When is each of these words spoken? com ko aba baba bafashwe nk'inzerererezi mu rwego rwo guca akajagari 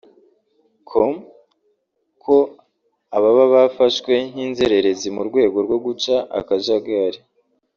com 0.89 1.13
ko 2.23 2.35
aba 3.15 3.29
baba 3.35 3.47
bafashwe 3.55 4.13
nk'inzerererezi 4.29 5.07
mu 5.15 5.21
rwego 5.29 5.57
rwo 5.65 5.77
guca 5.85 6.15
akajagari 6.39 7.19